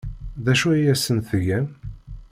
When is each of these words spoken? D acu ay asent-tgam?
D 0.43 0.45
acu 0.51 0.67
ay 0.73 0.83
asent-tgam? 0.93 1.67